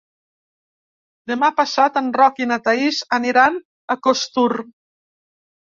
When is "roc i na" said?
2.23-2.59